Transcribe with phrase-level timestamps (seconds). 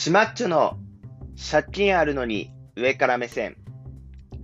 [0.00, 0.78] シマッチョの
[1.50, 3.56] 借金あるのに上から目線。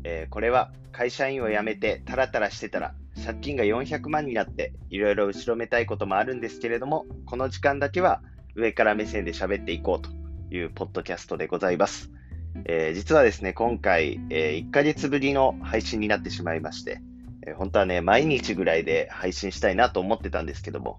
[0.02, 2.92] えー、これは会社員を辞めてタラタラしてたら
[3.24, 8.20] 借金が400万になっていろいろ後ろめたいこともあるんですけれども、この時間だけは
[8.56, 10.11] 上から目線で喋っていこうと
[10.52, 12.11] いうポッドキャストでございます。
[12.64, 17.00] えー、実はですね、今回、えー、1ヶ月ぶりの配信になってしまいまして、
[17.46, 20.98] え、本当はね、毎日ぐらいで配信したいなと思ってたんですけども、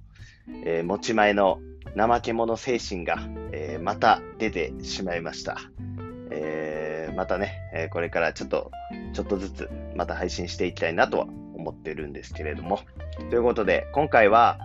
[0.64, 1.60] え持ち前の
[1.96, 3.18] 怠け者精神が、
[3.52, 5.57] えー、また出てしまいました。
[6.32, 8.71] えー、またね、えこれからちょっと、
[9.14, 12.79] ちょっとずつまた配信していきたいなとは思ってるんですけれども。
[13.29, 14.60] ということで、今回は、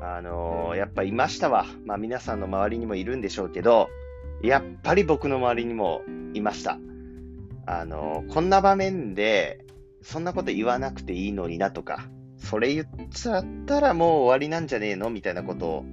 [0.00, 1.66] あのー、やっぱいましたわ。
[1.84, 3.88] まあ皆さんの周りにもいるんでしょうけど、
[4.42, 6.02] やっぱり僕の周りにも
[6.34, 6.78] いました。
[7.66, 9.64] あのー、こんな場面で、
[10.02, 15.08] そんなこと言わなくていいのになとか、それ言っちゃったらもう終わりなんじゃねえの？
[15.08, 15.84] みたいなことを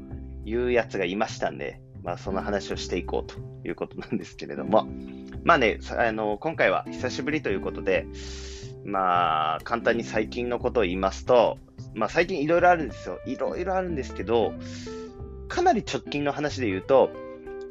[0.46, 3.36] いうやつがいましたんで、まあ、その話をしていこうと
[3.68, 4.88] いうことなんですけれども、
[5.44, 8.08] まあね、あの今回は久しぶりということで、
[8.84, 11.58] まあ、簡単に最近のことを言いますと、
[11.94, 13.20] まあ、最近いろいろあるんですよ。
[13.26, 14.54] いろいろあるんですけど、
[15.48, 17.12] かなり直近の話で言うと、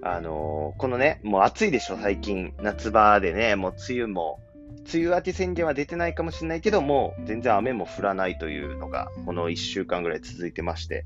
[0.03, 2.55] あのこのね、もう暑いでしょ、最近。
[2.61, 4.41] 夏場でね、もう梅雨も、
[4.93, 11.05] 梅雨明け宣言は出てないかもしれないけども、全然雨も降らないというのが、この1週間ぐらい続いてまして、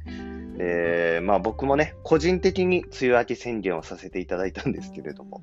[0.58, 5.42] えー、まあ僕もね、個人的に梅雨明け宣言をさせていただいたんですけれども、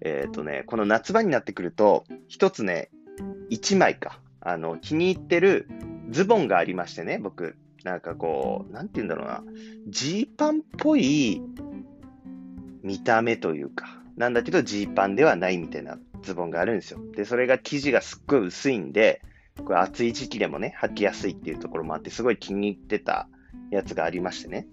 [0.00, 2.90] えっ、ー、とね、この夏場になってくると、一つね、
[3.48, 5.68] 一枚か、あの、気に入ってる
[6.10, 9.42] ズボンがありましてね、僕、なんかこう、なんて言うんだろうな、
[9.88, 11.40] ジーパンっぽい
[12.82, 17.00] 見た目というか、なんだけどジーパンではないみたいなズボンがあるんですよ。
[17.14, 19.22] で、それが生地がすっごい薄いんで、
[19.64, 23.28] これ暑い時期でもね、履きやすいっていうところもあって、すごい気に入ってた
[23.70, 24.66] やつがありましてね。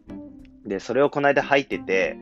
[0.66, 2.18] で、それをこの間履いてて、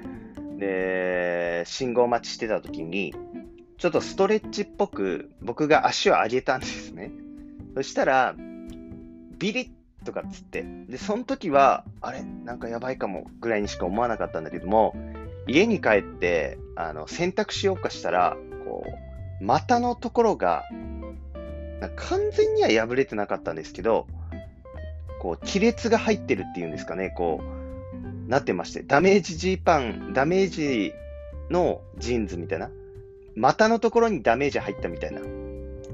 [0.57, 3.13] で、信号待ちしてた時に、
[3.77, 7.11] ちょっとストレッチっぽく僕が足を上げたんですね。
[7.75, 8.35] そしたら、
[9.37, 12.21] ビリッとかっつって、で、その時は、あれ？
[12.21, 14.95] なんかやばいかもぐらいにしか思わなかったんだけども、
[15.47, 18.83] 家に帰って、あの、洗濯しようかしたら、こ
[19.41, 20.63] う、股のところが、
[21.95, 24.05] 完全には破れてなかったんですけど、
[25.21, 30.93] こう、亀裂が入ってるっていうんですかね、こう、なってまして、ダメージジーパン、ダメージ
[31.51, 32.71] のジーンズみたいな、
[33.35, 35.21] 股のところにダメージ入ったみたいな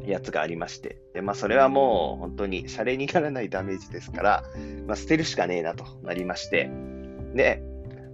[0.06, 4.44] やつがありまして、で、まあ、それはもう本当にシャレにならないダメージですから、
[4.88, 6.72] まあ、捨てるしかねえなとなりまして、
[7.34, 7.62] で、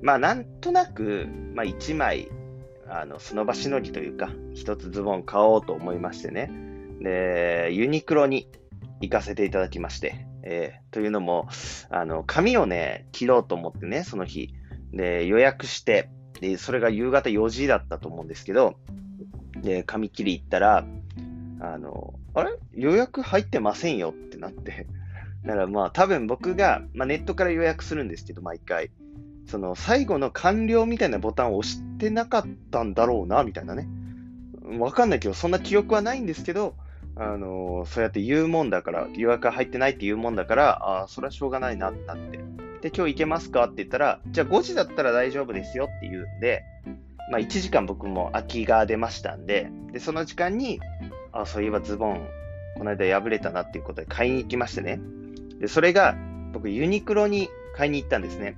[0.01, 2.31] まあ、なんとなく、まあ、1枚、
[2.89, 6.51] あの、その場しのぎというか、一つズボン買おうと思いましてね、
[7.01, 8.47] で、ユニクロに
[9.03, 11.49] 行かせていただきまして、えー、というのも、
[11.89, 14.53] あの、髪をね、切ろうと思ってね、その日。
[14.93, 16.09] で、予約して、
[16.39, 18.75] で、それが夕方4時だったと思うんですけど、
[19.61, 20.85] で、髪切り行ったら、
[21.59, 22.51] あの、あれ？
[22.73, 24.87] 予約入ってませんよってなって。
[25.45, 28.91] だからまあ多分僕が、まあ、ネットから予約するんですけど、毎回。
[29.45, 33.89] その最後の完了みたいなボタンを押してなかったんだろうな、みたいなね。
[34.79, 36.75] わかんないけど、そんな記憶はないんですけど、
[37.15, 42.39] あの、そうやって言うもんだから、予約入ってないって言うもんだから、ああ、それはしょうがないなってなって。
[42.81, 46.63] で、今日行けますかって言ったら、じゃあ5時だったら大丈夫ですよって言うんで、
[47.31, 50.79] まあ1時間僕も空きが出ましたんで、で、その時間に、
[51.31, 52.27] あそういえばズボン、
[52.77, 54.99] この間破れたなっていうことで買いに行きましてね。
[55.59, 56.15] で、それが、
[56.51, 58.57] 僕ユニクロに買いに行ったんですね。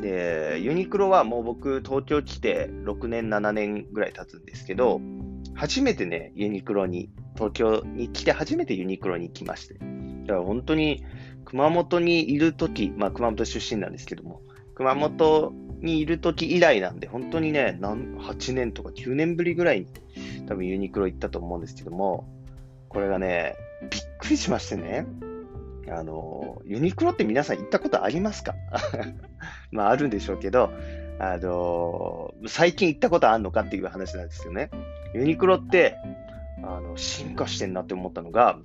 [0.00, 5.00] で、ユニクロはもう僕東京来て6年、7年ぐらい経つんですけど、
[5.54, 9.74] 初めてね、ユニクロに東京に来て初めてユニクロに来まして。
[9.74, 9.80] だ
[10.34, 11.04] から本当に
[11.44, 14.42] 熊本にいるとき、まあ熊本出身なんですけども、
[14.74, 19.86] 熊本にいるとき以来なんで、本当にね、8年とか9年ぶりぐらいに
[20.46, 22.28] 多分ユニクロ行ったと思うんですけども、
[22.88, 23.54] これがね、
[23.90, 25.06] びっくりしましてね、
[25.88, 28.54] あの、ユニクロって皆さん行ったことありますか？
[29.70, 30.70] まああるんでしょうけど、
[31.18, 34.70] あの、最近行ったことあるのかっていう話なんですよね。
[35.14, 35.96] ユニクロって、
[36.62, 38.58] あの、進化してんなって思ったのが、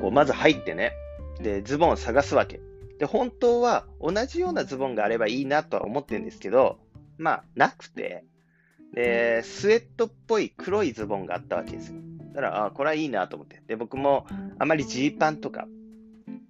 [0.00, 0.92] こう、まず入ってね、
[1.40, 2.60] で、ズボンを探すわけ。
[2.98, 6.78] で、本当は同じようなズボンがあればいいなとは思ってるんですけど、
[7.18, 8.24] まあ、なくて、
[8.94, 11.96] で、スウェットっぽい黒いズボンがあったわけですよ。
[12.34, 13.62] だから、あこれはいいなと思って。
[13.66, 14.26] で、僕も
[14.58, 15.66] あまりジーパンとか、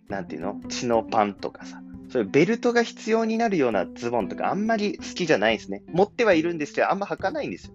[0.08, 0.60] なんていうの？
[0.68, 5.82] チノパンとかさ、そういうベルトが必要になるようなズボンとかあんまり好きじゃないんですね。
[5.88, 7.74] 持ってはいるんですけど、あんま履かないんですよ。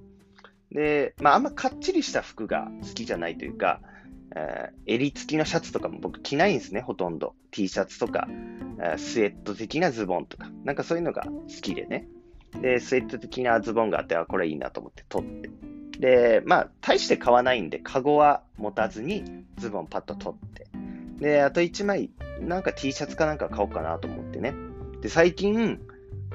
[0.71, 3.81] で、まあ、あんまかっちりした服が好きじゃないというか、
[4.35, 7.35] えー、襟付きのシャツとかも僕着ないんですね、ほとんど。
[7.51, 8.27] T シャツとか、
[8.79, 12.07] えー、スウェット的なズボンとか、なんかそういうのが好きでね。
[12.61, 15.49] で、スウェット的なズボンがあって、あ、これいいなと思って取って。
[15.99, 19.23] で、まあ、大して買わないんで、カゴは持たずに、
[19.57, 20.67] ズボンパッと取って。
[21.19, 24.53] で、あと1枚、なんか T シャツかなんか買おうかなと思ってね。
[25.01, 25.79] で、最近、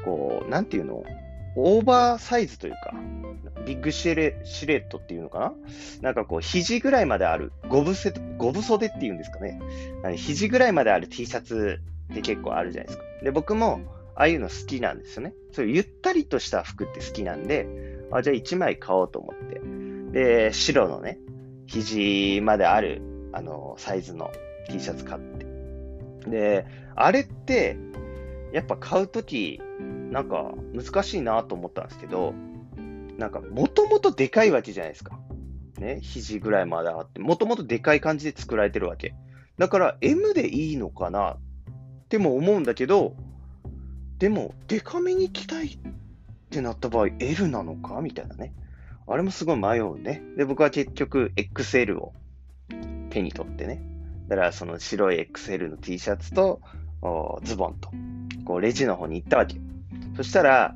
[0.04, 1.04] こう、なんていうの？
[1.56, 2.94] オーバーサイズというか、
[3.64, 5.52] ビッグシレシレットっていうのかな？
[6.02, 9.60] なんかこう、肘ぐらいまである、ゴブセ、ゴブ袖っていうんですかね。
[10.16, 11.80] 肘ぐらいまである T シャツ
[12.12, 13.04] って結構あるじゃないですか。
[13.22, 13.80] で、僕も、
[14.16, 15.34] ああいうの好きなんですよね。
[15.52, 17.66] そういうゆったりとした服って好きなんで、
[18.12, 19.60] あ、じゃあ1枚買おうと思って。
[20.12, 21.18] で、白のね、
[21.66, 23.02] 肘まである、
[23.32, 24.30] あの、サイズの
[24.68, 25.46] T シャツ買って。
[26.30, 27.76] で、あれって、
[28.52, 29.60] やっぱ買うとき、
[30.14, 32.34] なんか難しいなと思ったんですけど、
[33.18, 35.18] なんかもともとでかいわけじゃないですか。
[35.78, 39.16] ね、肘ぐらいまであって、もともとでかい感じで作られてるわけ。
[39.58, 41.38] だから M でいいのかなっ
[42.08, 43.16] ても思うんだけど、
[44.18, 45.78] でも、デカめに着たいっ
[46.48, 48.54] てなった場合、L なのかみたいなね。
[49.08, 50.22] あれもすごい迷うね。
[50.36, 52.12] で、僕は結局 XL を
[53.10, 53.82] 手に取ってね。
[54.28, 56.60] だからその白い XL の T シャツと
[57.42, 57.90] ズボンと、
[58.44, 59.56] こうレジの方に行ったわけ。
[60.16, 60.74] そしたら、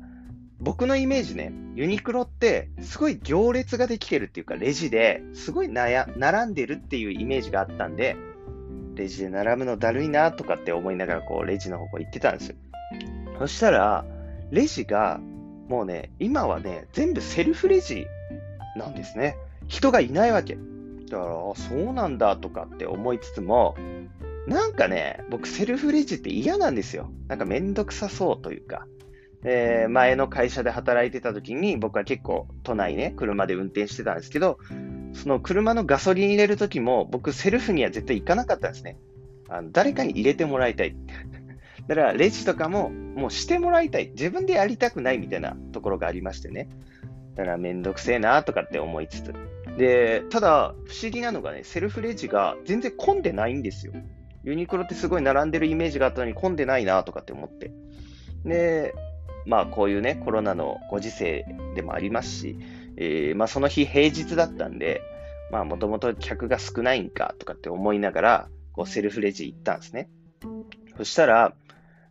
[0.59, 8.17] 僕のイメージね、ユニクロってすごい行列ができてるっていうか、レジですごい悩並んでるっていうイメージがあったんで、
[8.95, 12.55] レジで並ぶのだるいなとかって思いながらこうレジの方向行ってたんですよ。
[13.39, 14.05] そしたら、
[14.51, 15.21] レジが
[15.69, 18.07] もうね、今はね、全部セルフレジ
[18.75, 19.37] なんですね。
[19.67, 20.57] 人がいないわけ。
[21.09, 23.75] だから、そうなんだとかって思いつつも、
[24.47, 27.11] なんかね、僕セルフレジって嫌なんですよ。
[27.27, 28.87] なんかめんどくさそうというか。
[29.43, 34.59] えー、前の会社で働いてた時に僕は結構都内ね、車で運転してたんですけど、
[35.13, 38.97] その車のガソリン入れる時も僕セルフには絶対行かなかったんですね。
[39.47, 40.95] あの誰かに入れてもらいたい。
[41.87, 44.09] だからレジとかももうしてもらいたい。
[44.09, 46.69] 自分でやりたくないみたいなところがありましてね。
[47.35, 49.33] だからめんどくせえなとかって思いつつ。
[49.77, 53.93] で、ただ不思議なのがね、セルフレジが全然混んでないんですよ。
[54.43, 57.71] ユニクロってすごい並んでるイメージがあったのに混んでないなとかって思って。
[58.45, 58.93] で、
[59.45, 61.45] まあこういうね、コロナのご時世
[61.75, 62.57] でもありますし、
[62.97, 65.01] えー、まあその日平日だったんで、
[65.51, 70.09] まあもともと客が少ないんかとかって思いながら、こうセルフレジ行ったんですね。
[70.97, 71.53] そしたら、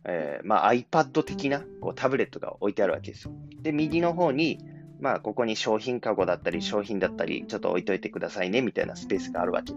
[0.05, 3.31] えー、まあ iPad 的なこうタブレットが置いてあるわけですよ。
[3.61, 4.59] で、右の方に、
[4.99, 9.73] まあここに商品カゴだったり商品だったり、ちょっと置いといてくださいねみたいなスペースがあるわけ。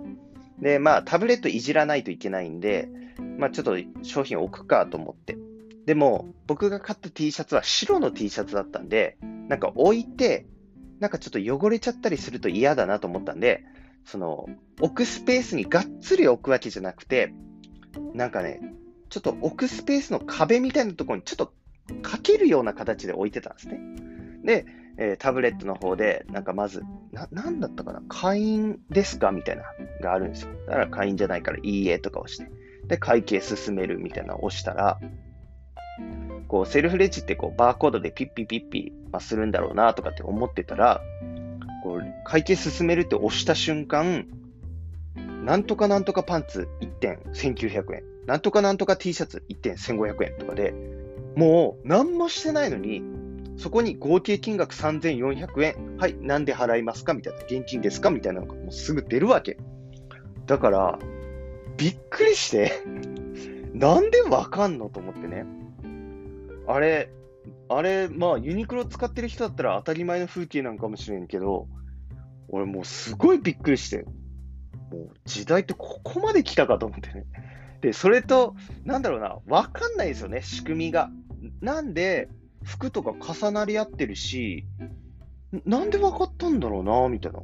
[0.58, 2.88] で、まあタブレットいじらないといけないんで、
[3.38, 5.36] まあちょっと商品置くかと思って、
[5.86, 9.16] でも、僕が買った T シャツは白の T シャツだったんで、
[9.48, 10.46] なんか置いて、
[11.00, 13.64] なんかちょっと汚れちゃったりすると嫌だなと思ったんで、
[14.04, 14.48] その、
[14.80, 17.34] 置くスペースにがっつり置くわけじゃなくて、
[18.14, 18.60] なんかね、
[19.08, 21.52] ちょっと置くスペースの壁みたいなところにちょっと
[22.02, 23.80] かけるような形で置いてたんですね。
[24.44, 24.66] で、
[24.98, 26.82] えー、タブレットの方で、なんかまず、
[27.12, 29.64] な、なんだったかな会員ですかみたいな、
[30.00, 30.52] があるんですよ。
[30.66, 32.50] だから会員じゃないから、いいえとか押して。
[32.86, 35.00] で、会計進めるみたいなのを押したら、
[36.48, 41.00] こう、セルフレジってこう、バーコードでピッピピッピ、まあ、するんだろうなとかって思ってたら、
[41.82, 44.26] こう、会計進めるって押した瞬間、
[45.44, 48.02] なんとかなんとかパンツ1点1900円。
[48.26, 50.72] なんとかなんとか T シャツ1点1500円とかで、
[51.34, 53.02] もう何もしてないのに、
[53.56, 55.96] そこに合計金額3400円。
[55.98, 57.14] はい、なんで払いますか？
[57.14, 57.40] みたいな。
[57.40, 58.10] 現金ですか？
[58.10, 59.58] みたいなのがもうすぐ出るわけ。
[60.46, 60.98] だから、
[61.76, 62.72] びっくりして
[63.74, 64.88] なんでわかんの？
[64.88, 65.44] と思ってね。
[66.66, 67.10] あれ、
[67.68, 71.68] あれ、まあ、ユニクロ使ってる人だったら当たり前の風景なんかもしれんけど、
[72.48, 74.04] 俺もうすごいびっくりして、
[74.92, 77.24] もう時代ってここまで来たかと思ってね。
[77.80, 78.54] で、それと、
[78.84, 81.10] なんだろうな、わかんないですよね、仕組みが。
[81.60, 82.28] なんで、
[82.62, 84.64] 服とか重なり合ってるし、
[85.66, 87.40] なんで分かったんだろうな、みたいな。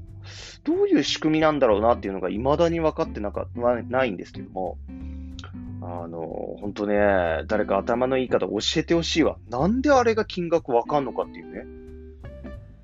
[0.65, 3.49] どういう仕組みなんだろうなっていうのが未だに分かってなか
[3.89, 4.79] ないんですけども、
[5.91, 6.21] あの、
[6.61, 9.39] 本当ね、誰か頭のいい方教えてほしいわ。
[9.49, 11.65] なんであれが金額わかんのかっていうね。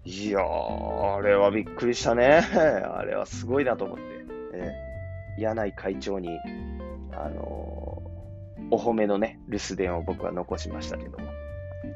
[0.07, 2.41] いやー、あれはびっくりしたね。
[2.97, 4.03] あれはすごいなと思って。
[4.55, 6.31] えー、柳井会長に、
[7.13, 11.27] あのー、お褒めのね、留守電を僕は残しましたけども。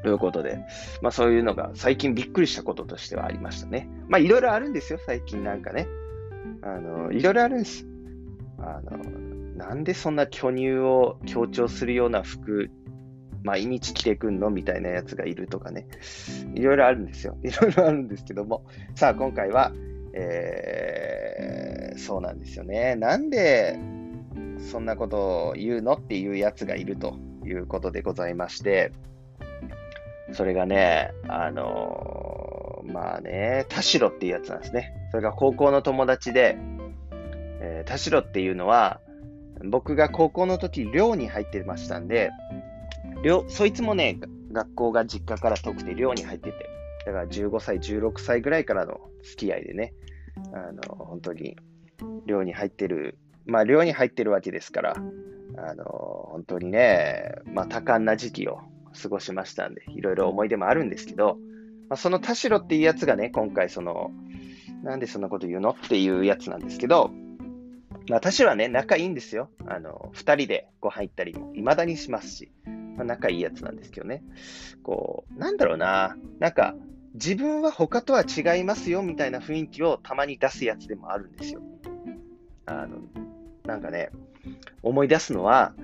[0.02, 0.58] ということで、
[1.00, 3.88] まあそういうのが最近びっくりしたこととしてはありましたね。
[4.08, 5.86] まあいろいろあるんですよ、最近なんかね。
[6.60, 7.86] あの、いろいろあるんです。
[8.58, 9.27] あの、
[9.58, 12.70] なんでそんな巨乳を強調するような服、
[13.42, 15.88] 毎日着てくんのみたいなやつがいるとかね。
[16.54, 17.36] いろいろあるんですよ。
[17.42, 18.64] いろいろあるんですけども。
[18.94, 19.72] さあ、今回は、
[20.14, 22.94] えー、そうなんですよね。
[22.94, 23.76] なんで、
[24.60, 28.92] そんなことを言うのっていうやつがいるということでございまして、
[30.34, 34.94] それがね、あのー、まあね、田代っていうやつなんですね。
[35.10, 36.56] それが高校の友達で、
[37.60, 39.00] えー、田代っていうのは、
[39.64, 42.30] 僕が高校の時、寮に入ってましたんで、
[43.22, 44.18] 寮、そいつもね、
[44.52, 46.70] 学校が実家から遠くて寮に入ってて、
[47.06, 49.92] だから15歳、16歳ぐらいからの付き合いでね、
[50.52, 51.56] あの、本当に
[52.26, 54.96] 寮に入ってる、まあ寮に入ってるわけですから、
[55.56, 58.60] あの、本当にね、まあ多感な時期を
[59.00, 61.38] 過ごしましたんで、いろいろ思い出もあるんですけど、
[61.88, 64.10] まあ、その田代っていうやつがね、今回その、
[64.82, 65.70] なんでそんなこと言うの？
[65.70, 67.10] っていうやつなんですけど、
[68.08, 69.50] まあ、田代はね、仲いいんですよ。
[69.66, 72.50] あの、二人でご飯行ったりも未だにしますし、
[72.96, 74.22] まあ、仲いいやつなんですけどね。
[74.82, 76.74] こう、なんだろうな、なんか、
[77.14, 81.62] 自分は他とは違いますよみたいな雰囲気をたまに出すやつでもあるんですよ。
[82.66, 82.98] あの、
[83.64, 84.10] なんかね、
[84.82, 85.74] 思い出すのは、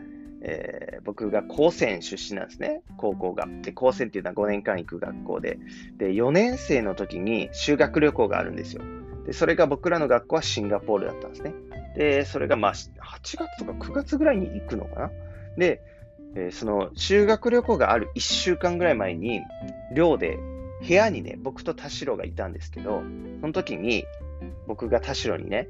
[0.43, 3.49] えー、僕が高専出身なんですね、高校が。
[3.63, 5.59] で、高専っていうのは5年間行く学校で、
[5.97, 8.83] で、4年生の時に修学旅行があるんですよ。
[9.27, 11.55] で、それが僕らの学校はシンガポールだったんですね。
[11.97, 12.89] で、それがまあ、8
[13.23, 15.11] 月とか9月ぐらいに行くのかな？
[15.57, 15.83] で、
[16.37, 19.41] えー、その修学旅行がある1週間ぐらい前に、
[19.95, 20.39] 寮で
[20.87, 23.03] 部屋にね、僕と田代がいたんですけど、
[23.41, 24.05] その時に
[24.67, 25.69] 僕が田代にね、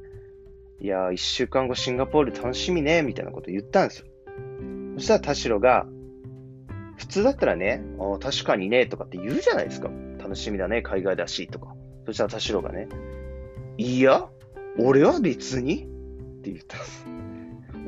[0.80, 4.06] いやー、1週間後シンガポール楽しみね、みたいなこと言ったんですよ。
[4.96, 5.86] そしたら田代が、
[6.96, 9.90] 普通だったらね、あ確かにね、とかって言うじゃないですか。
[10.18, 11.74] 楽しみだね、海外だし、とか。
[12.06, 12.88] そしたら田代がね、
[13.76, 14.28] いや、
[14.78, 15.86] 俺は別にっ
[16.42, 17.06] て言ったんです。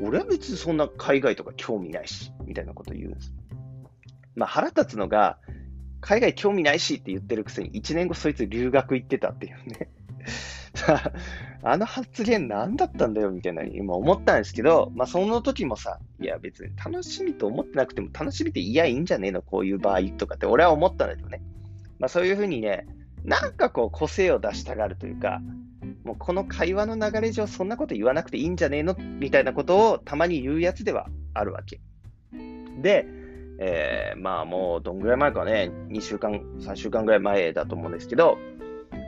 [0.01, 3.33] 俺は別にそんな海外とか興味ないし、みたいなこと言うんです。
[4.35, 5.37] まあ腹立つのが、
[5.99, 9.89] 海外興味ないしって言ってるくせに、1年後そいつ留学行ってたっていうね。
[10.75, 11.11] さ
[11.63, 21.41] あの発言何だったんだよみたいな今思ったんですけど、まあその時もさ、いや別に楽しみと思ってなくても楽しみっていやいいんじゃねえのこういう場合とかって俺は思ったんだけどね。
[21.99, 22.85] まあそういうふうにね、
[23.23, 25.41] なんかこう個性を出したがるというか、
[26.07, 31.81] もうこの会話の流れ上そんなこと言わなくていいんじゃねえのみたいなことをたまに言うやつではあるわけ。
[32.81, 33.05] で、
[33.59, 38.37] えー、まあもうどんぐらい前かね、2週間、3週間ぐらい前だと思うんですけど、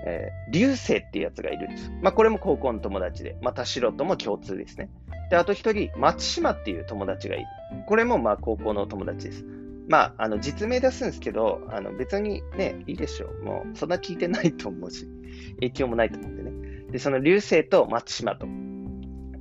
[0.05, 1.89] えー、流星っていうやつがいるんです。
[2.01, 4.89] まあ、これも高校の友達で、また素人も共通ですね。
[5.29, 7.45] で、あと一人、松島っていう友達がいる。
[7.87, 9.45] これもまあ高校の友達です。
[9.87, 13.43] まあ、あの、実名出すんですけど、あの、別にね、いいでしょう。
[13.43, 15.07] もう、そんな聞いてないと思うし、
[15.55, 16.51] 影響もないと思うんでね。
[16.91, 18.47] で、その流星と松島と、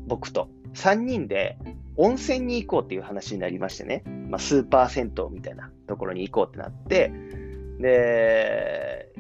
[0.06, 1.58] 僕と、3人で
[1.96, 4.04] 温泉に行こうっていう話になりましてね。
[4.28, 7.10] まあ、スーパー銭湯みたいなところに行こうってなって、
[7.80, 9.12] で、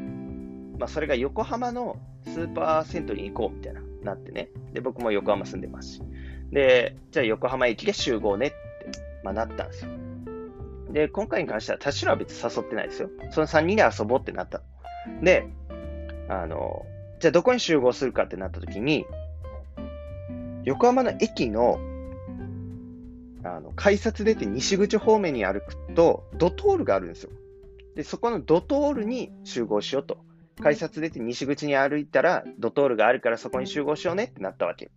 [0.78, 4.50] まあ、それが横浜のスーパー銭湯に行こうみたいな、なってね。
[4.72, 6.02] で、僕も横浜住んでますし。
[6.52, 8.56] で、じゃあ横浜駅で集合ねって、
[9.24, 9.90] まあ、なったんですよ。
[10.92, 13.10] で、今回に関しては、田代は別に誘ってないですよ。
[13.30, 14.62] その3人で遊ぼうってなった。
[15.22, 15.48] で、
[16.28, 16.86] あの、
[17.18, 19.06] じゃあどこに集合するかってなった時に、
[20.64, 21.78] 横浜の駅の、
[23.44, 27.30] あの、改札出て西口方面に歩くと、ドトールがあるんですよ。
[27.94, 30.18] で、そこのドトールに集合しようと
[30.60, 34.90] 改札出て西口に歩いたら、ドトールがあるからそこに集合しようねってなったわけ。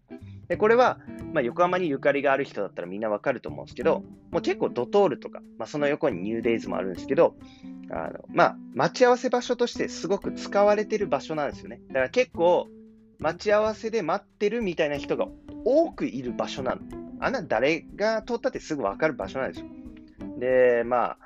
[0.47, 0.99] で、これは、
[1.33, 7.35] まあ、横浜にゆかりがある人だったらみんなわかると思うんですけど、もう結構ドトールとか、まあ、その横にニューデイズもあるんですけど、
[7.91, 11.81] あの、まあ、待ち合わせ場所としてすごく使われてる場所なんですよね。
[11.89, 12.67] だから結構、
[13.19, 15.27] 待ち合わせで待ってるみたいな人が
[15.63, 16.81] 多くいる場所なの。
[17.19, 19.67] あんな誰が通ったってすぐわかる場所なんですよ。
[20.39, 21.17] で、まあ、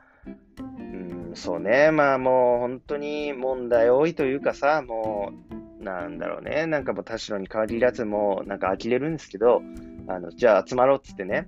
[0.58, 5.32] うんそうね、まあもう本当に問題多いというかさ、も
[5.80, 9.62] う、なんだろうね、なんかもう田代に限らずもうなんか呆れるんですけど、
[10.08, 11.48] あの、じゃあ集まろうっつってね、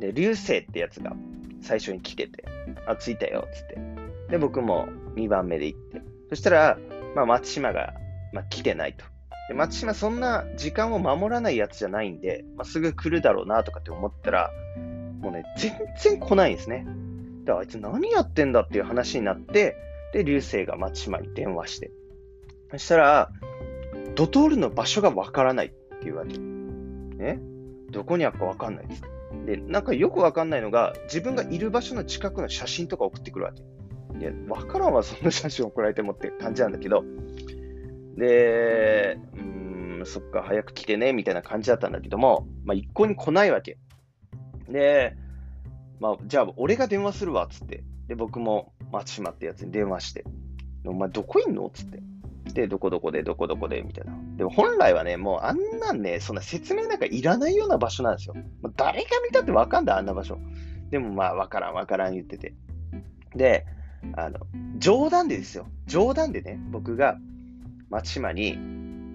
[0.00, 1.14] で、流星ってやつが
[1.60, 2.44] 最初に来てて、
[2.86, 3.99] あ、着いたよっつって。
[4.30, 6.02] で、僕も2番目で行って。
[6.30, 6.78] そしたら、
[7.14, 7.94] まあ松島が、
[8.32, 9.04] まあ、来てないと。
[9.48, 14.50] で、松島そんな時間を守らないやつじゃないんで、まあ、すぐ来るだろうなとかって思ったら、
[15.20, 16.86] もうね、全然来ないんですね。
[17.44, 19.76] で、あいつ何やってんだっていう話になって、
[20.12, 21.90] で、流星が松島に電話して。
[22.70, 23.30] そしたら、
[24.14, 25.70] ドトールの場所がわからないっ
[26.00, 26.38] ていうわけ。
[26.38, 27.40] ね？
[27.90, 29.02] どこにあるかわかんないです。
[29.46, 33.62] で、なんかよくわかんないのが、自分がいる場所の近くの写真とか送ってくるわけ。
[34.20, 37.02] いや、わからんわ、そんな写真送られてもって感じなんだけど、
[38.16, 43.78] で、うーん、そっか、早く来てね、みたいな感じだったんだけども、まあ、一向に来ないわけ。
[44.68, 45.16] で、
[45.98, 47.82] まあ、じゃあ俺が電話するわ、つって。
[48.08, 50.24] で、僕も松島ってやつに電話して、
[50.84, 51.70] お前どこいんの？
[51.72, 52.02] つって。
[52.52, 54.18] で、どこどこで、どこどこで、みたいな。
[54.36, 58.34] でも本来はね、もうあんなんね、そんな説明なんかいらないような場所なんですよ。
[58.62, 60.38] まあ、誰が見たってわかんない、あんな場所。
[60.90, 62.54] でもまあ、わからん、わからん言ってて。
[63.36, 63.66] で、
[64.14, 64.40] あの、
[64.78, 65.66] 冗談でですよ。
[65.86, 67.18] 冗談でね、僕が
[67.90, 68.58] 松島に、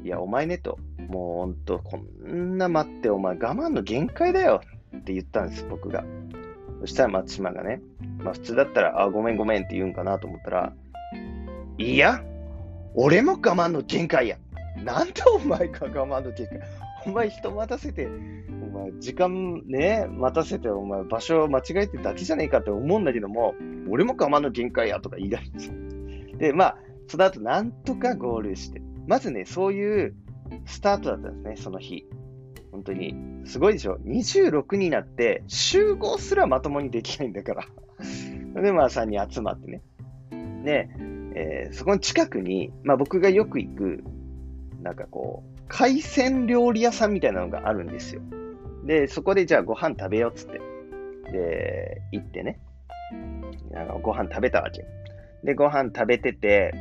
[0.03, 0.77] いや、お前ねと、
[1.07, 4.61] もうほんと、こんな待って、お前我慢の限界だよ
[4.97, 6.03] って言ったんです、僕が。
[6.81, 7.81] そしたら松島がね、
[8.19, 10.73] まあ普通だったら、あ、ごめんごめんって言うんかなと思ったら、
[11.77, 12.23] いや、
[12.93, 14.37] 俺も我慢の限界や。
[14.83, 16.61] なんでお前が我慢の限界
[17.05, 18.07] お前人待たせて、
[18.75, 23.55] 前時間ね、待たせて、お前場所を間違えてだけじゃねえかって思うんだけども、
[23.89, 26.53] 俺も我慢の限界やとか言い出すん で。
[26.53, 26.77] まあ、
[27.08, 30.15] その後なんとかゴールして、まずね、そういう
[30.65, 32.05] スタートだったんですね、その日。
[32.72, 33.15] 本当に。
[33.46, 37.65] すごいでしょ ?26 になって集合すらまともにできないんだから。
[38.62, 39.82] で、まあ3人集まってね。
[40.65, 40.89] で、
[41.36, 44.03] えー、そこの近くに、まあ僕がよく行く、
[44.82, 48.22] なんかこう、海鮮料理屋さんみたいなのがあるんですよ。
[48.85, 50.61] で、そこでじゃあご飯食べようっつって。
[51.31, 52.59] で、行ってね。
[53.73, 54.85] あのご飯食べたわけ。
[55.43, 56.73] で、ご飯食べてて、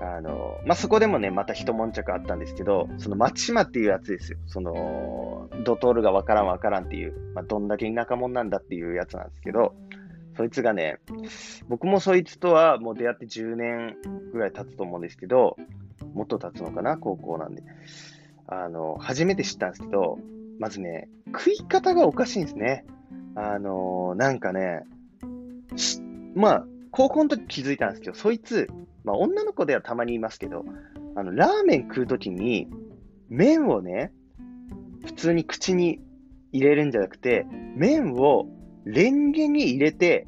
[0.00, 4.38] あの、まあ、そこでもね、また一悶着あったんですけど、その松島っていうやつですよ。
[4.46, 9.74] その、ドトールがわからんわからんっていう、まあ、どんだけ田舎者なんだっていうやつなんですけど、
[10.36, 11.00] そいつがね、
[11.68, 13.96] 僕もそいつとはもう出会って10年
[14.32, 15.56] ぐらい経つと思うんですけど、
[16.14, 17.62] もっと経つのかな、高校なんで。
[18.46, 20.18] あの、初めて知ったんですけど、
[20.60, 22.84] まずね、食い方がおかしいんですね。
[23.34, 24.82] あの、なんかね、
[26.34, 28.68] まあ、高校の時気づいたんですけど、そいつ、
[29.02, 30.66] まあ女の子ではたまにいますけど、
[31.16, 32.68] あの、ラーメン食う時に、
[33.30, 34.12] 麺をね、
[35.06, 35.98] 普通に口に
[36.52, 38.46] 入れるんじゃなくて、麺を
[38.84, 40.26] レンゲに入れて、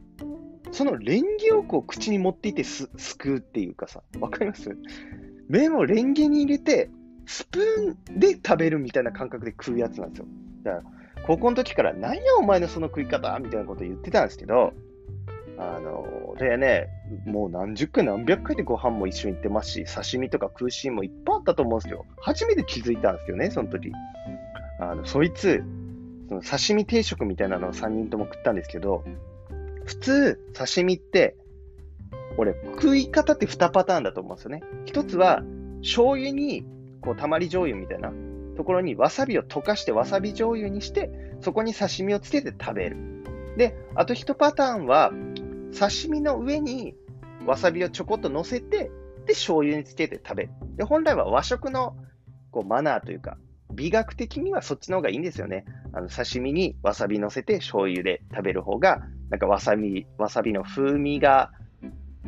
[0.71, 4.75] そのレンゲをこう口に持っていってす、すくうっていうかさ、わかります？
[5.49, 6.89] 麺をレンゲに入れて、
[7.27, 10.27] スプーンで食べるみたいな感覚で食うやつなんですよ。
[10.65, 10.83] だから、
[11.27, 14.73] 高校の時から、なんやお前のその食い方みたいなこと言ってたんですけど、
[15.59, 16.89] あの、でね、
[17.27, 22.07] もう何十回何百回でご飯も一緒に行ってますし、刺身とか空心もいっぱいあったと思うんですよ。
[22.19, 23.93] 初めて気づいたんですよね、その時。
[24.81, 25.63] あの、そいつ、
[26.29, 29.05] その刺身定食みたいなのを3人とも食ったんですけど、
[29.85, 31.37] 普通、刺身って、
[32.37, 34.63] 俺、食い方って2パターンだと思うんですよね。
[34.87, 35.43] 一つは、
[35.83, 36.65] 醤油に、
[37.03, 38.13] こう、たまり醤油みたいな
[38.57, 41.11] ところにわさびを溶かしてわさび醤油にして、
[41.41, 42.97] そこに刺身をつけて食べる。
[43.57, 45.13] で、あと1パターンは、
[45.79, 46.95] 刺身の上に
[47.47, 48.91] わさびをちょこっと乗せて、
[49.27, 50.51] で、醤油につけて食べる。
[50.77, 51.97] で、本来は和食の
[52.51, 53.37] こうマナーというか、
[53.73, 55.65] 美学的にはそっちの方がいいんですよね。
[55.93, 61.53] あの刺身にわさび乗せて醤油で食べる方が、なんかわさび、わさびの風味が、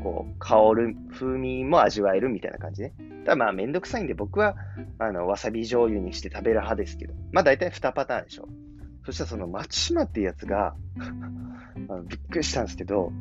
[0.02, 2.94] こう、香る風味も味わえるみたいな感じね。
[3.24, 4.54] ただまあめんどくさいんで僕は、
[4.98, 8.48] あの、わさび醤油にして食べる派ですけど、まあ大体2パターンでしょ。
[9.06, 10.74] そしたらその松島っていうやつが
[11.88, 13.12] あのびっくりしたんですけど、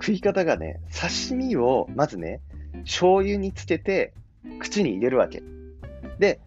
[0.00, 2.40] 食い方がね、刺身をまずね、
[2.84, 4.14] 醤油につけて
[4.60, 5.42] 口に入れるわけ。
[6.18, 6.40] で、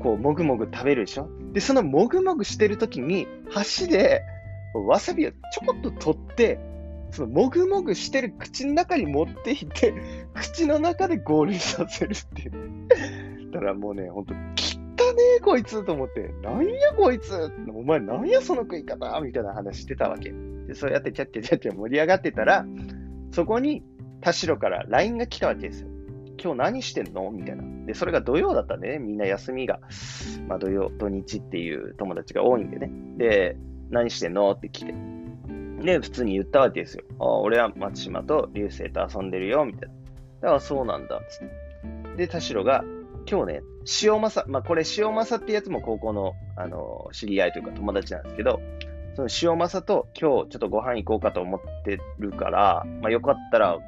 [0.00, 4.22] こう、もぐもぐ食べるでしょで、そのもぐもぐしてるときに、箸で、
[4.74, 6.58] わさびをちょこっと取って、
[7.10, 9.94] そのもぐもぐしてる口の中に持っていて、
[10.34, 12.52] 口の中で合流させるっていう。
[13.52, 20.32] だからもうね、ほんと、汚ねえこいつと思って、なんやこいつお前なんやその食い方みたいな話してたわけ。
[20.66, 22.66] で、そうやってキャッキャキャッキャ盛り上がってたら、
[23.30, 23.84] そこに
[24.20, 25.88] 田代から LINE が来たわけですよ。
[26.42, 27.30] 今日何してんの？
[27.30, 27.64] みたいな。
[27.86, 29.80] で、それが土曜だったんでね、みんな休みが、
[30.48, 32.90] まあ土曜、土日っていう友達が多いんでね。
[33.16, 33.56] で、
[33.90, 34.50] 何してんの？
[34.52, 34.94] って来て。
[35.82, 37.04] で、普通に言ったわけですよ。
[37.18, 39.94] あ俺は松島と流星と遊んでるよ、みたいな。
[40.40, 41.48] だからそうなんだ、つっ
[42.14, 42.16] て。
[42.16, 42.84] で、田代が、
[43.28, 43.62] 今日ね、
[44.02, 48.60] 塩正、まあこれ塩正ってやつも高校の、あの、知り合いというか友達なんですけど、
[49.14, 53.78] その塩正と今日ちょっとご飯行こうかと思ってるから、まあよかったら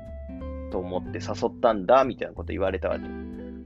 [0.71, 3.05] と思って誘ったんだ、みたいなこと言われたわけ。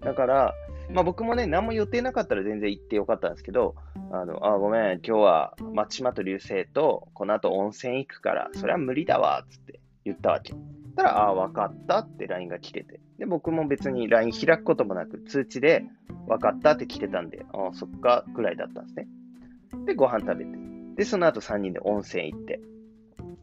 [0.01, 0.55] だから、
[0.90, 3.75] まあ僕もね、何も予定なかったら全然行ってよかったんですけど、
[4.11, 10.55] あの、あ、ごめん、今日は松島と流星と、この後温泉行くから、それは無理だわ、つって言ったわけ。
[10.95, 13.01] たら、あ、わかったって LINE が来てて。
[13.18, 15.85] で、僕も別に LINE 開くこともなく、通知で、
[16.27, 19.07] わかったって来てたんで、あ、そっか、くらいだったんですね。
[19.87, 20.51] で、ご飯食べて。
[20.97, 22.61] で、その後3人で温泉行って、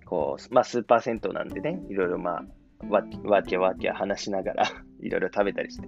[0.06, 2.46] こう、まあ、スーパー銭湯なんでね、いろいろまあ、
[2.88, 4.66] わわけわけ話しながら
[5.02, 5.88] いろいろ食べたりして。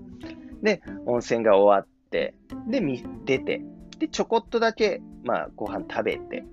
[0.62, 2.34] で、温泉が終わって、
[2.68, 2.82] で、
[3.26, 3.62] 出て、
[3.98, 6.44] で、ちょこっとだけ、まあ、ご飯食べて、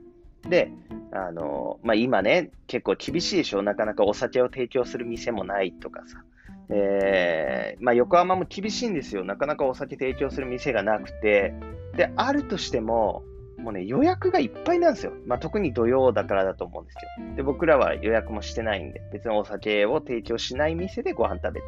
[0.48, 0.72] で、
[1.12, 6.22] あの、まあ、今ね、結構厳しいでしょなかなかお酒を提供する店もないとかさ。
[6.70, 9.24] えー、まあ、横浜も厳しいんですよ。
[9.24, 11.55] なかなかお酒提供する店がなくて、
[11.96, 13.22] で、あるとしても、
[13.58, 15.12] もうね、予約がいっぱいなんですよ。
[15.26, 17.36] まあ、特に土曜だからだと思うんですけど。
[17.36, 21.66] で、僕らは予約もしてないんで、別にお酒を提供しない店でご飯食べて。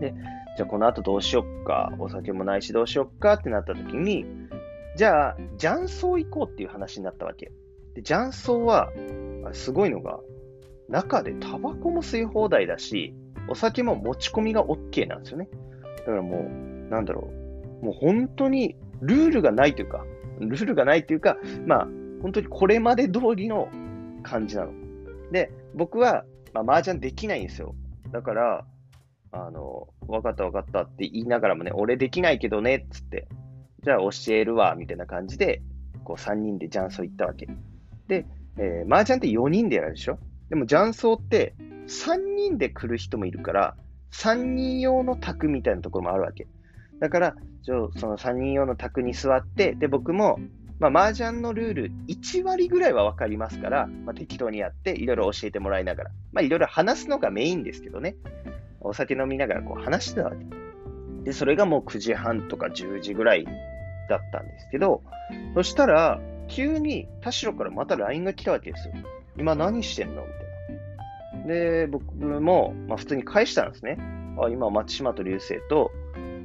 [0.00, 0.14] で、
[0.56, 4.24] じゃあこの後どうしよっか、お酒もないしどうしよっかってなった時に、
[4.96, 7.52] じゃあ、雀荘行こうっていう話になったわけ。
[7.94, 8.90] で、雀荘は、
[9.52, 10.18] すごいのが、
[10.88, 13.14] 中でタバコも吸い放題だし、
[13.48, 15.48] お酒も持ち込みが OK なんですよね。
[15.98, 17.28] だからもう、なんだろ
[17.82, 17.84] う。
[17.84, 20.04] もう本当にルールがないというか、
[20.40, 21.88] ルールがないというか、まあ、
[22.22, 23.68] 本当にこれまで通りの
[24.22, 24.72] 感じなの。
[25.32, 27.74] で、僕は、まあ、麻雀できないんですよ。
[28.12, 28.64] だから、
[29.32, 33.28] あの、分かった分かったって言いながらもね、俺できないけどね、っつって、
[33.82, 35.62] じゃあ教えるわ、みたいな感じで、
[36.04, 37.48] こう3人で雀荘行ったわけ。
[38.08, 38.24] で、
[38.58, 40.18] えー、麻雀って4人でやるでしょ？
[40.48, 41.54] でも雀荘って
[41.88, 43.76] 3人で来る人もいるから、
[44.12, 46.46] 3人用の卓みたいなところもあるわけ。
[47.00, 50.38] だから、その3人用の卓に座って、で、僕も、
[50.78, 58.16] まあ、麻雀のルール1割ぐらいは分かりますから、まあ、適当にやって、いろいろ教えてもらいながら、まあ、いろいろ話すのがメインですけどね、
[58.80, 60.44] お酒飲みながらこう話してたわけ。
[61.24, 63.44] で、それがもう9時半とか10時ぐらい
[64.08, 65.02] だったんですけど、
[65.54, 68.94] そしたら、急に田代からまた LINE が来たわけですよ。
[69.36, 70.22] 今何してんの？
[70.22, 71.46] みたいな。
[71.46, 73.98] で、僕も、まあ、普通に返したんですね。
[74.40, 75.90] あ、今、松島と流星と、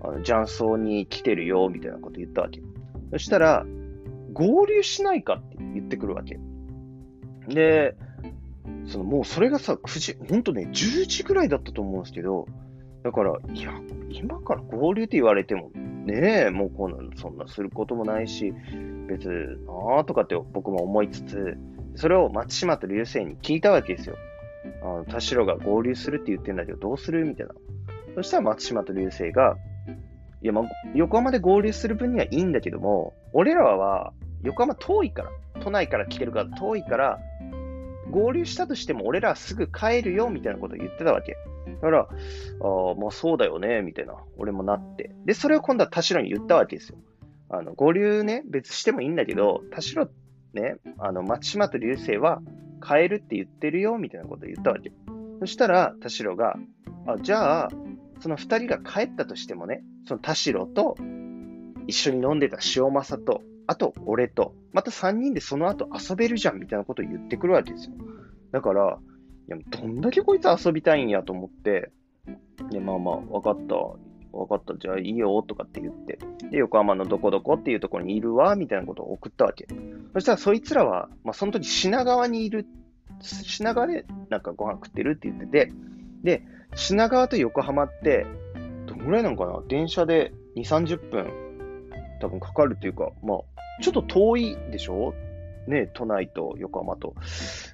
[0.03, 2.61] あの、雀荘に来てるよ、みたいなこと言ったわけ。
[3.11, 3.65] そしたら、
[4.33, 6.39] 合流しないかって言ってくるわけ。
[7.47, 7.95] で、
[8.85, 12.47] そのもうそれがさ、9時、ほんとね、10時ぐらいだったと思うんですけど、
[13.03, 13.71] だから、いや、
[14.09, 15.71] 今から合流って言われても、
[16.05, 18.53] ねえ、もうこんな、そんなすることもないし、
[19.07, 19.27] 別
[19.65, 21.57] なあとかって僕も思いつつ、
[21.95, 24.15] それを松島と流星に聞いたわけですよ。
[24.83, 27.53] あの田代が合流するって言ってんだけど、どうするみたいな。
[28.15, 29.57] そしたら松島と流星が、
[30.41, 30.63] いや、まあ、
[30.95, 35.29] 横浜で合流する分にはいいんだけども、俺らは横浜遠いから、
[35.61, 37.19] 都内から来てるから遠いから、
[38.09, 41.37] 合流したとしても俺らはすぐ帰るよみたいなことを言ってたわけ。
[41.67, 42.05] だから、あ
[42.99, 45.11] まあそうだよね、みたいな、俺もなって。
[45.25, 46.97] で、それを今度は田代に言ったわけですよ。
[47.49, 50.09] あの、合流ね、別してもいいんだけど、田代
[50.53, 52.41] ね、あの、松島と流星は
[52.81, 54.91] 帰るって言ってるよ、みたいなことを言ったわけ。
[55.39, 56.55] そしたら、田代が、
[57.07, 57.69] あ、じゃあ、
[58.21, 60.95] その二人が帰ったとしてもね、その田代と、
[61.87, 67.95] 一緒に飲んでた塩正と、あと俺と、また三人でその後遊べるじゃんみたいなことを言ってくるわけですよ。
[68.51, 68.99] だから、
[69.47, 71.91] いや、どんだけこいつ遊びたいんやと思って、
[72.69, 73.75] で、まあまあ、わかった、
[74.37, 76.19] わかった、じゃあいいよとかって言って、
[76.51, 79.67] で、横浜のどこどこっていうところにいるわ、みたいなことを送ったわけ。
[80.13, 82.67] そしたらそいつらは、まあその時品川にいる、
[83.21, 85.73] 品川でなんかご飯食ってるって言ってて、
[86.23, 86.43] で、
[86.75, 88.25] 品川と横浜って、
[88.85, 89.61] どのぐらいなのかな？
[89.67, 91.31] 電車で2、30分
[92.19, 93.37] 多分かかるっていうか、まあ、
[93.81, 95.13] ちょっと遠いでしょ？
[95.67, 97.13] ね、都内と横浜と。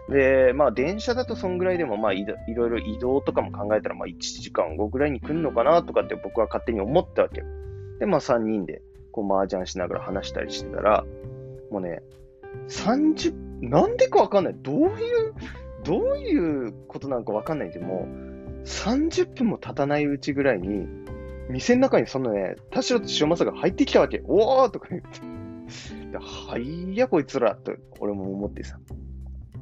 [0.09, 7.43] で、まあ、電車だとそんぐらいでも、まあい、いろいろ移動とかも考えたら、まあ、1時間後ぐらいに来るのかなとかって僕は勝手に思ったわけ。
[7.99, 8.81] で、まあ、3人で、
[9.13, 11.05] こう、麻雀しながら話したりしてたら、
[11.71, 12.01] もうね、
[12.67, 14.55] 30、なんでかわかんない。
[14.61, 15.33] どういう、
[15.85, 18.05] どういうことなのかわかんないけども、
[18.67, 20.87] 30分も経たないうちぐらいに、
[21.49, 24.21] 店の中にそのね、田代と塩正が入ってきたわけ。
[24.25, 26.17] おーとか言って。
[26.17, 28.77] はいや、こいつらと、俺も思ってさ。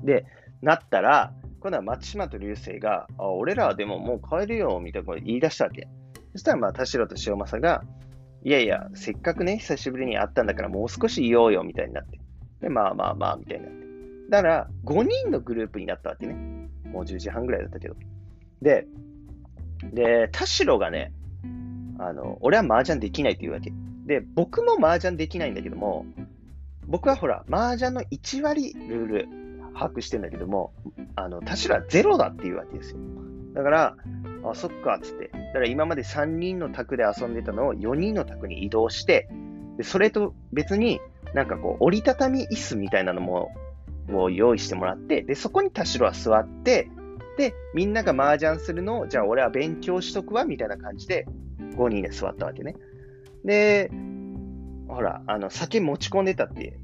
[0.03, 0.25] で、
[0.61, 5.87] なったら、今度は松島と流星が、あ、俺らはでももう帰るよ、みたいなこと言い出したわけ。
[6.33, 7.83] そしたら、まあ、田代と塩正が、
[8.43, 12.19] いやいや、せっかくね、久しぶりに会ったんだから、もう少しいようよ、みたいになって。
[12.61, 13.85] で、まあまあまあ、みたいになって。
[14.29, 16.33] だから、5人のグループになったわけね。
[16.85, 17.95] もう10時半ぐらいだったけど。
[18.61, 18.87] で、
[19.93, 21.13] で、田代がね、
[21.99, 23.71] あの、俺は麻雀できないって言うわけ。
[24.05, 26.05] で、僕も麻雀できないんだけども、
[26.87, 29.29] 僕はほら、麻雀の1割ルール
[29.73, 30.73] 把握してんだけども、
[31.15, 32.99] あの、田代はゼロだっていうわけですよ。
[33.53, 33.95] だから、
[34.43, 35.27] あ、そっか、つって。
[35.27, 39.29] だから今まで3人の卓で遊んでたのを4人の卓に移動して、
[39.77, 41.01] でそれと別に
[41.33, 43.51] なんかこう、折りたたみ椅子みたいなのも、
[44.09, 46.89] を用意してもらって、で、そこに田代は座って、
[47.37, 51.25] で、みんなが麻雀するのを、じゃあ俺は勉強しとくわ、みたいな感じで、
[51.75, 52.75] 5人で座ったわけね。
[53.43, 53.91] で、
[54.87, 56.77] ほら、あの、酒持ち込んでたって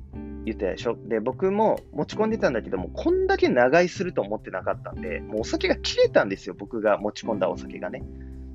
[0.46, 0.98] 言ってたでしょ？
[1.08, 8.04] で、僕も持ち込んでたんだけども、こんだけ長居すると思ってなかったんで、もうお酒が切れたんですよ、僕が持ち込んだお酒がね。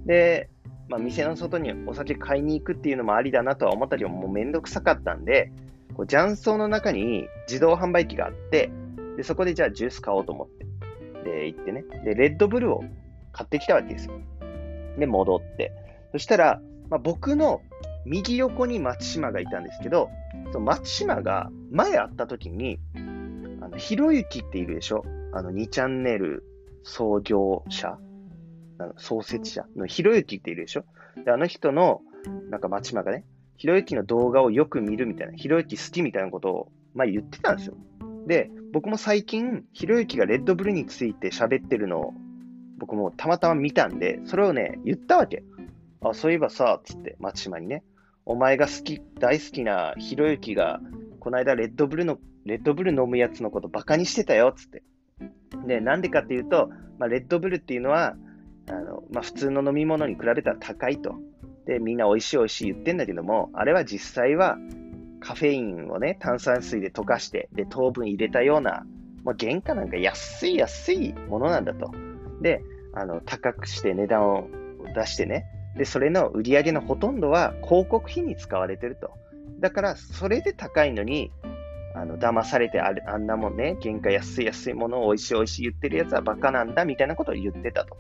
[0.04, 0.50] で、
[0.88, 5.50] まあ、店の外にお酒買いに行くっていうのもありだなとは思ったけど、もうめんどくさかったんで、
[5.94, 8.70] こう雀荘の中に自動販売機があって、
[9.16, 10.66] で、そこでじゃあジュース買おうと思って、
[11.26, 11.84] で、行ってね。
[12.04, 12.84] で、レッドブルを
[13.32, 14.14] 買ってきたわけですよ。
[14.96, 15.72] で、戻って。
[16.12, 17.60] そしたら、まあ、僕の
[18.04, 20.08] 右横に松島がいたんですけど、
[20.52, 22.78] その松島が前会った時に、
[23.60, 25.04] あの、ひろゆきっているでしょ？
[25.32, 26.44] あの、2チャンネル
[26.84, 27.98] 創業者
[28.78, 30.84] あの創設者のひろゆきっているでしょ？
[31.24, 32.00] で、あの人の、
[32.50, 33.24] なんか町間がね、
[33.56, 37.74] ひろゆきの動画をよく見るみたいな、ひろゆき好きみたいなことを、まあ言ってたんですよ。
[38.28, 42.14] で、僕も最近、ひろゆきがレッドブルについて喋ってるのを、
[42.79, 45.44] 僕もたまたま見たんで、それをね、言ったわけ。
[46.02, 47.83] あ、そういえばさ、つって、松島にね、
[48.24, 50.81] お前が好き、大好きなひろゆきが、
[51.20, 54.83] この間レッドブルの、レッドブル飲むやつのことバカにしてたよ、つって。
[55.66, 58.16] で、なんでかっていうと、まあ、レッドブルっていうのは、
[58.68, 61.14] あのまあ、普通の飲み物に比べたら高いと。
[61.66, 64.57] で、みんな美味しい美味しい言ってんだけども、あれは実際は
[65.20, 68.85] カフェインをね、炭酸水で溶かして、で、糖分入れたような、
[69.24, 71.90] まあ、原価なんか安い安いものなんだと。
[72.40, 72.62] で、
[72.94, 74.48] あの、高くして値段を
[74.94, 79.11] 出してね、で、それの売り上げのほとんどは広告費に使われてると。
[79.61, 81.31] だから、それで高いのに、
[81.94, 87.96] あの、騙されてああんなもんね、原価安い安いものを美味しい美味しい言ってるやつはバカなんだ、みたいなことを言ってたと。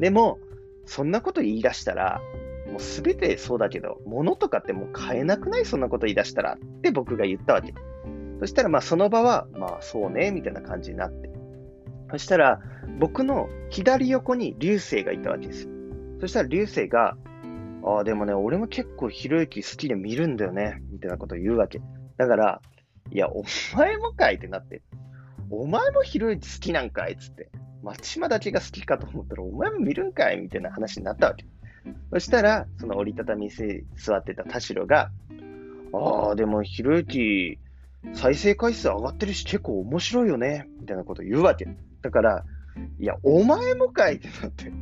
[0.00, 0.38] でも、
[0.86, 2.20] そんなこと言い出したら、
[2.80, 5.66] もうすべてそうだけど、物とかってもう買えなくない？
[5.66, 7.74] そんなこと言い出したらって僕が言ったわけ。
[8.40, 11.28] そしたらまあその場は、まあそうね、みたいな感じになって。
[12.10, 12.58] そしたら
[12.98, 15.68] 僕の左横に流星がいたわけです。
[16.20, 17.18] そしたら流星が、
[17.84, 21.82] ああ、でもね、俺も結構ひろゆき好きで見るんだよね、みたいなことを言うわけ。
[22.16, 22.62] だから、
[23.10, 23.44] いや、お
[23.76, 24.82] 前もかいってなって。
[25.50, 27.50] お前もひろゆき好きなんかいっつって。
[27.82, 30.40] 松島だけが好きかと思ったら、お前も見るんかい？
[30.40, 31.46] みたいな話になったわけ。
[32.12, 35.10] そしたら、その折りたたみ椅座ってた田代が、
[35.92, 37.58] ああ、でもひろゆき、
[38.14, 41.68] 再生回数上がってるし結構面白いよね、みたいなこと言うわけ。
[42.02, 42.44] だから、
[42.98, 44.72] いや、お前もかいってなって、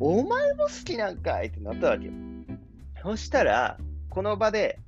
[0.00, 2.12] お前も好きなんかいってなったわけよ。
[3.02, 3.78] そしたら、
[4.10, 4.78] この場で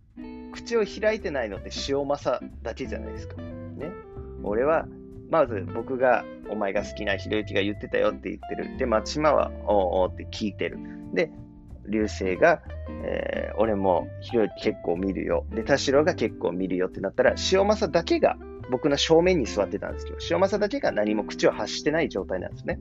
[0.52, 3.36] 口を開いてないのって塩正だけじゃないですか。
[3.36, 3.90] ね。
[4.42, 4.86] 俺は、
[5.30, 8.76] まず僕がお前が好きなひろゆきが言ってたよって言ってる。
[8.76, 10.78] で、松島はおおって聞いてる。
[11.14, 11.30] で、
[11.88, 12.62] 流星が、
[13.04, 15.46] えー、俺もひろゆき結構見るよ。
[15.54, 18.36] で、田代が結構見るよってなったら、塩正だけが
[18.70, 22.80] 僕の正面に座ってたんですけど、塩正だけが何も口を発してない状態なんですね。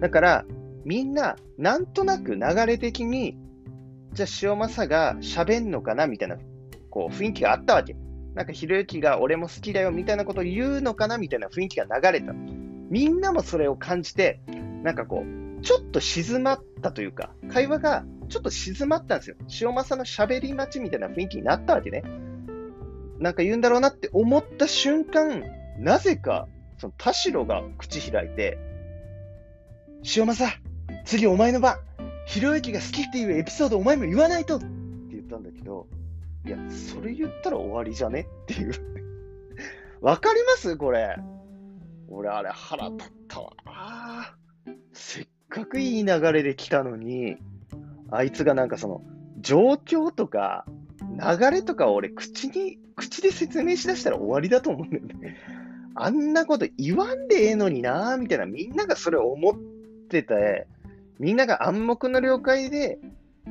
[0.00, 0.44] だから、
[0.84, 3.36] みんな、なんとなく流れ的に、
[4.12, 6.36] じゃあ塩正が喋んのかなみたいな、
[6.90, 7.96] こう、雰囲気があったわけ。
[8.34, 12.32] なんか、ひろゆきが俺も好きだよみたいなことを言うのかなみたいな雰囲気が流れた。
[12.90, 14.40] みんなもそれを感じて、
[14.82, 19.36] なんかこう、ちょっと静まったというか、会話がちょっと静まったんですよ。
[19.60, 22.02] 塩正の喋り待ちみたいな雰囲気になったわけね。
[23.18, 25.44] なんか言うんだろうなって思った瞬間、
[25.78, 28.58] なぜか、その田代が口開いて、
[30.16, 30.46] 塩正、
[31.04, 31.78] 次お前の番、
[32.26, 34.66] ひろゆきが好きっていうエピソードお前も言わないとって
[35.10, 35.88] 言ったんだけど、
[36.46, 38.26] いや、それ言ったら終わりじゃね？
[38.42, 38.72] っていう
[40.00, 40.76] わかります？
[40.76, 41.16] これ。
[42.08, 43.52] 俺、あれ腹立ったわ。
[43.66, 44.34] あ
[44.66, 47.36] あせっかくいい流れで来たのに、
[48.10, 49.02] あいつがなんかその、
[49.40, 50.64] 状況とか、
[51.02, 55.36] 流れとかを俺、口に、口で説明しだしたら終わりだと思うんだよね。
[55.94, 59.54] あんなこと言わんでええのになみたいな、みんながそれ思っ
[60.08, 60.66] てて、
[61.18, 62.98] みんなが暗黙の了解で、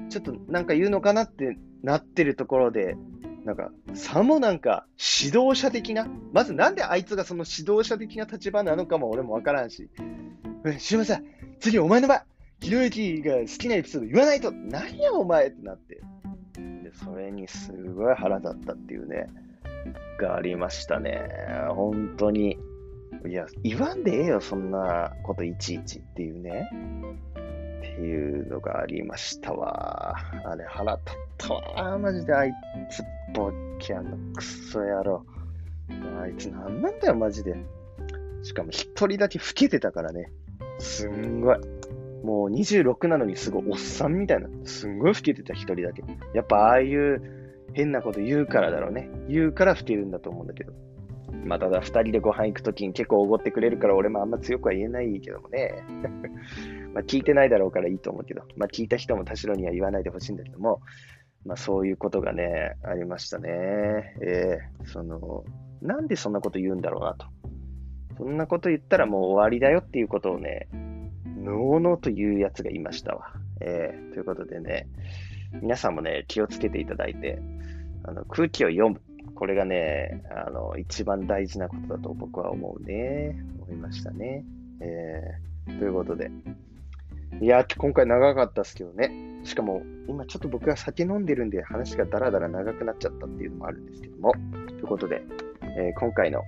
[0.10, 2.98] ちょっとなんか言うのかなってなってるところで、
[3.46, 4.86] なんか、さもなんか
[5.22, 9.90] 指導者的な、まずなんであいつがその指導者的な立場なのかも俺もわからんし、
[10.80, 11.26] すいません、
[11.60, 12.22] 次お前の番、
[12.60, 16.02] ひろゆきが好きなエピソード言わないと、何やお前ってなって。
[16.84, 19.28] で、それにすごい腹立ったっていうね、
[20.20, 21.30] がありましたね。
[21.70, 22.58] 本当に。
[23.26, 26.70] いや、言わんでええよ、そんなこといちいちっていうね。
[27.98, 30.16] ていうのがありましたわ。
[30.46, 31.98] あれ、腹立ったわ。
[31.98, 32.54] マジで、あい
[32.92, 33.02] つ、
[33.34, 35.26] ボッキャのクソ野郎。
[36.22, 37.56] あいつ何なんだよ、マジで。
[38.44, 40.32] しかも一人だけ老けてたからね。
[40.78, 41.58] すんごい。
[42.24, 44.48] もう26なのにすごいおっさんみたいな。
[44.64, 46.04] すんごい老けてた一人だけ。
[46.36, 47.22] やっぱああいう
[47.74, 49.10] 変なこと言うからだろうね。
[49.28, 50.74] 言うから老けるんだと思うんだけど。
[51.46, 55.84] まあ、ただ二人でご飯行くときに結構おごってくれるから俺もあんま強くは言えないけどもね。
[56.94, 60.82] まあ聞いてないだろうからいいと思うけど、まあ聞いた人も田代には言わないでほしいんだけども、
[61.46, 63.50] まあそういうことがね、ありましたね。
[64.22, 65.46] えー、その、
[65.82, 67.28] なんでそんなこと言うんだろうなと。
[68.18, 70.68] そんなこと言ったらもう終わりだよっていうことをね、
[71.38, 73.34] のうのうというやつがいましたわ。
[73.62, 74.88] えー、ということでね、
[75.62, 77.40] 皆さんもね、気をつけていただいて、
[78.04, 79.02] あの空気を読む。
[79.36, 83.40] これがね、あの、一番大事なことだと僕は思うね。
[83.62, 84.44] 思いましたね。
[84.82, 86.32] えー、ということで。
[87.42, 89.12] いや、今回長かったですけどね。
[89.44, 94.32] しかも、今ちょっと僕が酒飲んでるんで話がダラダラ長くなっちゃったっていうのもあるんですけども。
[94.68, 95.24] ということで、
[95.78, 96.42] えー、今回の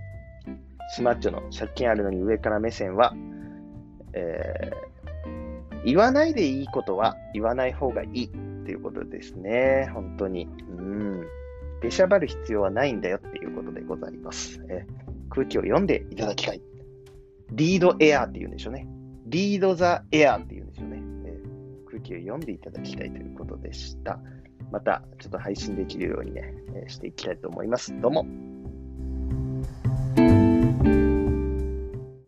[0.91, 3.13] スマッチョの借金あるのに上から目線は、
[4.13, 8.29] えー、言わないでいいことは言わない方がいいっ
[8.65, 9.89] ていうことですね。
[9.93, 10.47] 本当に。
[10.77, 11.23] うん。
[11.81, 14.59] 出しゃばる必要はないんだよっていうことでございます。
[14.67, 16.61] えー、空気を読んでいただきたい。
[17.51, 18.87] リードエアーって言うんでしょうね。
[19.27, 20.58] リードザエアーって言う。
[21.99, 24.19] ー、空気を読んでいただきたいということでした。
[24.71, 27.93] また、ちょっと配信できるようにね、えー、していきたいと思います。
[28.01, 28.48] どうも。